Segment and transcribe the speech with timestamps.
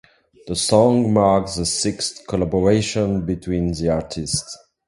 [0.47, 4.57] The song marks the sixth collaboration between the artists.